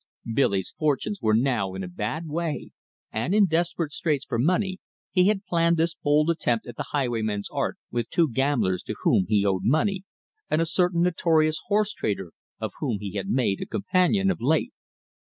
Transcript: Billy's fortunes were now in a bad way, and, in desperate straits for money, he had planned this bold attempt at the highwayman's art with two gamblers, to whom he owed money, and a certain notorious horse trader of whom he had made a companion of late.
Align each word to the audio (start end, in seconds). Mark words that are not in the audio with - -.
Billy's 0.33 0.73
fortunes 0.79 1.21
were 1.21 1.35
now 1.35 1.75
in 1.75 1.83
a 1.83 1.87
bad 1.87 2.25
way, 2.27 2.71
and, 3.11 3.35
in 3.35 3.45
desperate 3.45 3.91
straits 3.91 4.25
for 4.25 4.39
money, 4.39 4.79
he 5.11 5.27
had 5.27 5.45
planned 5.45 5.77
this 5.77 5.93
bold 5.93 6.31
attempt 6.31 6.65
at 6.65 6.75
the 6.75 6.87
highwayman's 6.89 7.49
art 7.51 7.77
with 7.91 8.09
two 8.09 8.27
gamblers, 8.27 8.81
to 8.81 8.95
whom 9.03 9.27
he 9.29 9.45
owed 9.45 9.61
money, 9.63 10.03
and 10.49 10.59
a 10.59 10.65
certain 10.65 11.03
notorious 11.03 11.59
horse 11.67 11.93
trader 11.93 12.31
of 12.59 12.73
whom 12.79 12.97
he 12.97 13.13
had 13.13 13.29
made 13.29 13.61
a 13.61 13.65
companion 13.67 14.31
of 14.31 14.41
late. 14.41 14.73